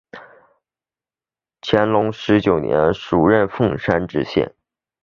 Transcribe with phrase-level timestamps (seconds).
[1.61, 4.55] 乾隆十九年署任凤山县知县。